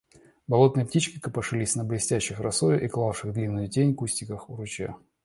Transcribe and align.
Болотные 0.47 0.87
птички 0.87 1.19
копошились 1.19 1.75
на 1.75 1.83
блестящих 1.83 2.39
росою 2.39 2.83
и 2.83 2.87
клавших 2.87 3.33
длинную 3.33 3.69
тень 3.69 3.93
кустиках 3.93 4.49
у 4.49 4.55
ручья. 4.55 4.97